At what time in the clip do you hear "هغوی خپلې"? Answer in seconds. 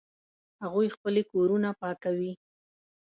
0.63-1.21